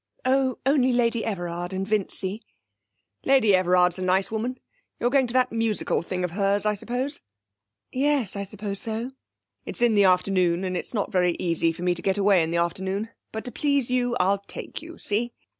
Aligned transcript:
'Oh, 0.25 0.57
only 0.65 0.91
Lady 0.91 1.23
Everard 1.23 1.73
and 1.73 1.87
Vincy.' 1.87 2.41
'Lady 3.23 3.53
Everard 3.53 3.93
is 3.93 3.99
a 3.99 4.01
nice 4.01 4.31
woman. 4.31 4.57
You're 4.99 5.11
going 5.11 5.27
to 5.27 5.33
that 5.35 5.51
musical 5.51 6.01
thing 6.01 6.23
of 6.23 6.31
hers, 6.31 6.65
I 6.65 6.73
suppose?' 6.73 7.21
'Yes, 7.91 8.35
I 8.35 8.41
suppose 8.41 8.79
so.' 8.79 9.11
'It's 9.63 9.79
in 9.79 9.93
the 9.93 10.05
afternoon, 10.05 10.63
and 10.63 10.75
it's 10.75 10.95
not 10.95 11.11
very 11.11 11.33
easy 11.37 11.71
for 11.71 11.83
me 11.83 11.93
to 11.93 12.01
get 12.01 12.17
away 12.17 12.41
in 12.41 12.49
the 12.49 12.57
afternoon, 12.57 13.09
but 13.31 13.45
to 13.45 13.51
please 13.51 13.91
you, 13.91 14.17
I'll 14.19 14.39
take 14.39 14.81
you 14.81 14.97
see? 14.97 15.33